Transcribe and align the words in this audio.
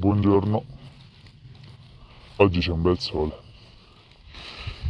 Buongiorno. 0.00 0.64
Oggi 2.36 2.60
c'è 2.60 2.70
un 2.70 2.80
bel 2.80 2.98
sole. 2.98 3.32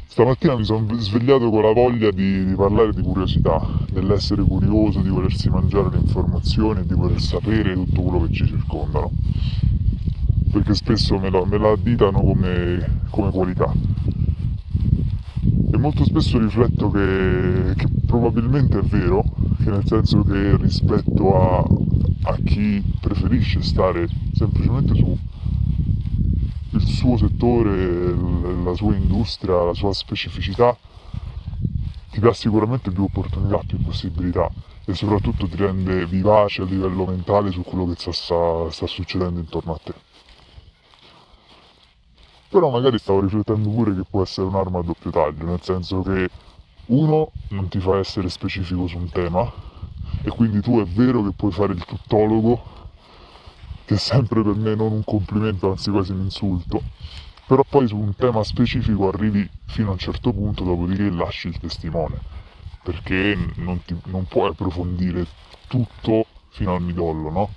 Stamattina 0.06 0.54
mi 0.54 0.62
sono 0.62 0.86
svegliato 1.00 1.50
con 1.50 1.62
la 1.62 1.72
voglia 1.72 2.12
di, 2.12 2.44
di, 2.44 2.54
parlare 2.54 2.92
di 2.92 3.02
curiosità, 3.02 3.60
dell'essere 3.90 4.42
curioso, 4.42 5.00
di 5.00 5.08
volersi 5.08 5.50
mangiare 5.50 5.90
le 5.90 5.96
informazioni, 5.96 6.86
di 6.86 6.94
voler 6.94 7.20
sapere 7.20 7.74
tutto 7.74 8.02
quello 8.02 8.24
che 8.24 8.32
ci 8.34 8.46
circondano. 8.46 9.10
Perché 10.52 10.74
spesso 10.74 11.18
me, 11.18 11.28
lo, 11.28 11.44
me 11.44 11.58
la 11.58 11.70
additano 11.70 12.20
come, 12.20 13.00
come, 13.10 13.32
qualità. 13.32 13.72
E 15.72 15.76
molto 15.76 16.04
spesso 16.04 16.38
rifletto 16.38 16.88
che, 16.88 17.74
che 17.74 17.86
probabilmente 18.06 18.78
è 18.78 18.82
vero, 18.82 19.24
che 19.60 19.70
nel 19.70 19.84
senso 19.84 20.22
che 20.22 20.56
rispetto 20.56 21.34
a, 21.34 21.64
a 22.22 22.38
chi 22.44 22.82
preferisce 23.00 23.62
stare 23.62 24.06
semplicemente 24.32 24.94
su 24.94 25.16
il 26.72 26.86
suo 26.86 27.16
settore, 27.16 28.14
la 28.62 28.74
sua 28.74 28.94
industria, 28.94 29.64
la 29.64 29.74
sua 29.74 29.92
specificità, 29.92 30.76
ti 32.10 32.20
dà 32.20 32.32
sicuramente 32.32 32.90
più 32.90 33.04
opportunità, 33.04 33.58
più 33.66 33.80
possibilità 33.80 34.50
e 34.84 34.94
soprattutto 34.94 35.48
ti 35.48 35.56
rende 35.56 36.06
vivace 36.06 36.62
a 36.62 36.64
livello 36.64 37.06
mentale 37.06 37.50
su 37.50 37.62
quello 37.62 37.86
che 37.86 37.94
sta, 37.96 38.12
sta, 38.12 38.70
sta 38.70 38.86
succedendo 38.86 39.40
intorno 39.40 39.74
a 39.74 39.80
te. 39.82 39.94
Però 42.48 42.70
magari 42.70 42.98
stavo 42.98 43.20
riflettendo 43.20 43.68
pure 43.70 43.94
che 43.94 44.02
può 44.08 44.22
essere 44.22 44.46
un'arma 44.48 44.80
a 44.80 44.82
doppio 44.82 45.10
taglio, 45.10 45.44
nel 45.44 45.62
senso 45.62 46.02
che 46.02 46.28
uno 46.86 47.30
non 47.48 47.68
ti 47.68 47.78
fa 47.78 47.98
essere 47.98 48.28
specifico 48.28 48.88
su 48.88 48.98
un 48.98 49.08
tema 49.08 49.52
e 50.22 50.30
quindi 50.30 50.60
tu 50.60 50.80
è 50.80 50.84
vero 50.84 51.22
che 51.24 51.32
puoi 51.32 51.52
fare 51.52 51.72
il 51.72 51.84
tuttologo 51.84 52.78
che 53.90 53.96
è 53.96 53.98
sempre 53.98 54.44
per 54.44 54.54
me 54.54 54.76
non 54.76 54.92
un 54.92 55.02
complimento, 55.02 55.68
anzi 55.68 55.90
quasi 55.90 56.12
un 56.12 56.20
insulto, 56.20 56.80
però 57.44 57.64
poi 57.68 57.88
su 57.88 57.96
un 57.96 58.14
tema 58.14 58.44
specifico 58.44 59.08
arrivi 59.08 59.48
fino 59.66 59.88
a 59.88 59.92
un 59.94 59.98
certo 59.98 60.32
punto, 60.32 60.62
dopodiché 60.62 61.10
lasci 61.10 61.48
il 61.48 61.58
testimone, 61.58 62.20
perché 62.84 63.36
non, 63.56 63.82
ti, 63.84 63.96
non 64.04 64.26
puoi 64.26 64.50
approfondire 64.50 65.26
tutto 65.66 66.26
fino 66.50 66.72
al 66.72 66.82
midollo, 66.82 67.30
no? 67.30 67.54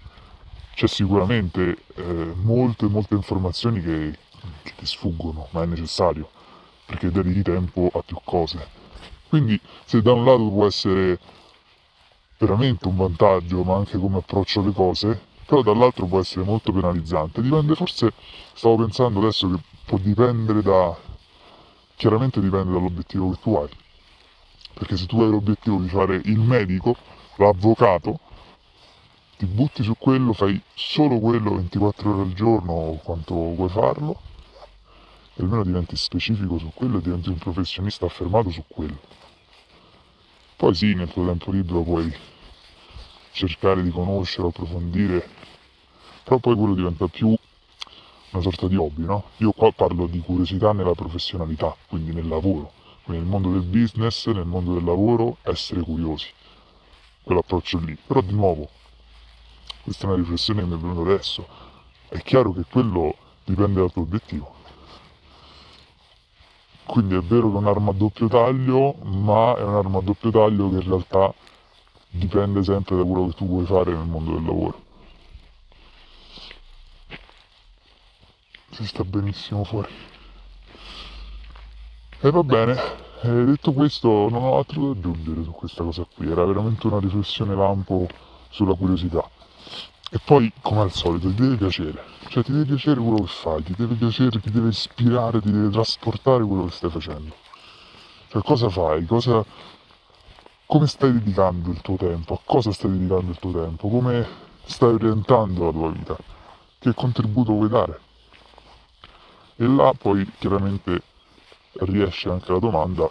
C'è 0.73 0.87
sicuramente 0.87 1.77
eh, 1.97 2.33
molte, 2.41 2.87
molte 2.87 3.13
informazioni 3.13 3.79
che, 3.79 4.17
che 4.63 4.73
ti 4.75 4.87
sfuggono, 4.87 5.49
ma 5.51 5.61
è 5.61 5.65
necessario, 5.67 6.31
perché 6.87 7.11
dedichi 7.11 7.43
tempo 7.43 7.91
a 7.93 8.01
più 8.01 8.17
cose. 8.23 8.67
Quindi 9.29 9.59
se 9.85 10.01
da 10.01 10.13
un 10.13 10.25
lato 10.25 10.49
può 10.49 10.65
essere 10.65 11.19
veramente 12.43 12.87
un 12.89 12.97
vantaggio, 12.97 13.63
ma 13.63 13.75
anche 13.75 13.97
come 13.97 14.17
approccio 14.17 14.59
alle 14.59 14.73
cose, 14.73 15.19
però 15.45 15.61
dall'altro 15.61 16.05
può 16.05 16.19
essere 16.19 16.43
molto 16.43 16.73
penalizzante. 16.73 17.41
Dipende, 17.41 17.73
forse 17.75 18.13
stavo 18.53 18.75
pensando 18.75 19.19
adesso 19.19 19.49
che 19.49 19.61
può 19.85 19.97
dipendere 19.97 20.61
da... 20.61 20.95
chiaramente 21.95 22.41
dipende 22.41 22.73
dall'obiettivo 22.73 23.31
che 23.31 23.39
tu 23.41 23.55
hai. 23.55 23.69
Perché 24.73 24.97
se 24.97 25.05
tu 25.05 25.21
hai 25.21 25.29
l'obiettivo 25.29 25.79
di 25.79 25.87
fare 25.87 26.19
il 26.25 26.39
medico, 26.39 26.95
l'avvocato, 27.37 28.19
ti 29.37 29.45
butti 29.45 29.81
su 29.83 29.95
quello, 29.97 30.33
fai 30.33 30.61
solo 30.73 31.19
quello 31.19 31.55
24 31.55 32.13
ore 32.13 32.21
al 32.23 32.33
giorno 32.33 32.73
o 32.73 32.95
quanto 32.97 33.33
vuoi 33.33 33.69
farlo, 33.69 34.19
e 35.35 35.43
almeno 35.43 35.63
diventi 35.63 35.95
specifico 35.95 36.57
su 36.57 36.71
quello 36.73 36.97
e 36.97 37.01
diventi 37.01 37.29
un 37.29 37.37
professionista 37.37 38.05
affermato 38.05 38.49
su 38.49 38.63
quello. 38.67 38.99
Poi 40.55 40.73
sì, 40.75 40.93
nel 40.93 41.11
tuo 41.11 41.25
tempo 41.25 41.51
libero 41.51 41.81
puoi 41.81 42.13
cercare 43.33 43.81
di 43.83 43.89
conoscere, 43.89 44.47
approfondire, 44.47 45.27
però 46.23 46.37
poi 46.37 46.55
quello 46.55 46.75
diventa 46.75 47.07
più 47.07 47.35
una 48.31 48.41
sorta 48.41 48.67
di 48.67 48.75
hobby, 48.75 49.03
no? 49.03 49.25
Io 49.37 49.51
qua 49.51 49.71
parlo 49.71 50.07
di 50.07 50.19
curiosità 50.19 50.71
nella 50.71 50.93
professionalità, 50.93 51.75
quindi 51.87 52.13
nel 52.13 52.27
lavoro, 52.27 52.71
quindi 53.03 53.23
nel 53.23 53.31
mondo 53.31 53.51
del 53.51 53.63
business, 53.63 54.27
nel 54.27 54.45
mondo 54.45 54.73
del 54.73 54.83
lavoro, 54.83 55.37
essere 55.41 55.81
curiosi, 55.81 56.27
quell'approccio 57.23 57.79
lì. 57.79 57.97
Però 58.07 58.21
di 58.21 58.33
nuovo, 58.33 58.69
questa 59.83 60.05
è 60.05 60.07
una 60.09 60.17
riflessione 60.17 60.61
che 60.61 60.67
mi 60.67 60.75
è 60.75 60.77
venuta 60.77 61.01
adesso, 61.01 61.45
è 62.09 62.21
chiaro 62.21 62.53
che 62.53 62.63
quello 62.69 63.15
dipende 63.43 63.79
dal 63.79 63.91
tuo 63.91 64.03
obiettivo. 64.03 64.61
Quindi 66.85 67.15
è 67.15 67.21
vero 67.21 67.49
che 67.49 67.55
è 67.55 67.59
un'arma 67.59 67.91
a 67.91 67.93
doppio 67.93 68.27
taglio, 68.27 68.93
ma 69.03 69.55
è 69.55 69.63
un'arma 69.63 69.99
a 69.99 70.01
doppio 70.01 70.31
taglio 70.31 70.69
che 70.69 70.75
in 70.75 70.83
realtà 70.83 71.33
dipende 72.13 72.63
sempre 72.63 72.95
da 72.95 73.03
quello 73.03 73.27
che 73.27 73.33
tu 73.33 73.47
vuoi 73.47 73.65
fare 73.65 73.91
nel 73.91 74.05
mondo 74.05 74.33
del 74.33 74.45
lavoro. 74.45 74.81
Si 78.69 78.85
sta 78.85 79.03
benissimo 79.03 79.63
fuori. 79.63 79.91
E 82.19 82.31
va 82.31 82.43
bene, 82.43 82.75
e 83.21 83.29
detto 83.45 83.73
questo 83.73 84.29
non 84.29 84.43
ho 84.43 84.57
altro 84.57 84.93
da 84.93 84.99
aggiungere 84.99 85.43
su 85.43 85.51
questa 85.51 85.83
cosa 85.83 86.07
qui, 86.15 86.31
era 86.31 86.45
veramente 86.45 86.87
una 86.87 86.99
riflessione 86.99 87.55
lampo 87.55 88.07
sulla 88.49 88.75
curiosità. 88.75 89.29
E 90.09 90.19
poi, 90.23 90.51
come 90.61 90.81
al 90.81 90.91
solito, 90.91 91.27
ti 91.29 91.41
deve 91.41 91.57
piacere, 91.57 92.03
cioè 92.29 92.43
ti 92.43 92.51
deve 92.51 92.65
piacere 92.65 93.01
quello 93.01 93.23
che 93.23 93.27
fai, 93.27 93.63
ti 93.63 93.73
deve 93.75 93.95
piacere, 93.95 94.39
ti 94.39 94.51
deve 94.51 94.69
ispirare, 94.69 95.41
ti 95.41 95.51
deve 95.51 95.69
trasportare 95.69 96.45
quello 96.45 96.65
che 96.65 96.71
stai 96.71 96.91
facendo. 96.91 97.35
Cioè 98.29 98.41
cosa 98.43 98.69
fai, 98.69 99.05
cosa, 99.05 99.43
come 100.65 100.87
stai 100.87 101.13
dedicando 101.13 101.71
il 101.71 101.81
tuo 101.81 101.97
tempo, 101.97 102.33
a 102.33 102.39
cosa 102.43 102.71
stai 102.71 102.91
dedicando 102.91 103.31
il 103.31 103.39
tuo 103.39 103.51
tempo, 103.51 103.89
come 103.89 104.27
stai 104.65 104.93
orientando 104.93 105.65
la 105.65 105.71
tua 105.71 105.91
vita, 105.91 106.17
che 106.79 106.93
contributo 106.93 107.53
vuoi 107.53 107.69
dare. 107.69 107.99
E 109.55 109.65
là 109.67 109.93
poi 109.93 110.29
chiaramente 110.39 111.01
riesce 111.73 112.29
anche 112.29 112.51
la 112.51 112.59
domanda 112.59 113.09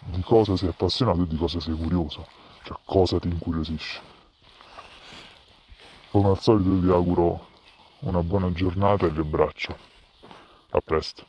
di 0.00 0.20
cosa 0.22 0.56
sei 0.56 0.68
appassionato 0.68 1.22
e 1.22 1.26
di 1.26 1.36
cosa 1.36 1.60
sei 1.60 1.74
curioso, 1.74 2.26
cioè 2.62 2.76
cosa 2.84 3.18
ti 3.18 3.28
incuriosisce. 3.28 4.00
Come 6.10 6.28
al 6.28 6.40
solito 6.40 6.80
ti 6.80 6.90
auguro 6.90 7.46
una 8.00 8.22
buona 8.22 8.52
giornata 8.52 9.06
e 9.06 9.10
vi 9.10 9.20
abbraccio. 9.20 9.76
A 10.70 10.80
presto. 10.80 11.24